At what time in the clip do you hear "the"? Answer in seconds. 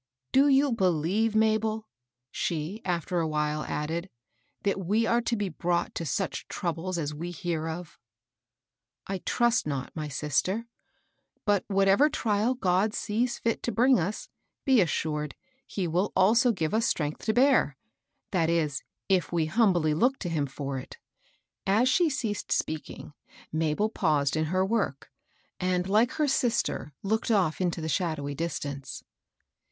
27.81-27.87